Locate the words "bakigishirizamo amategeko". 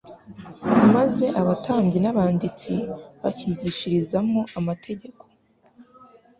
3.21-5.23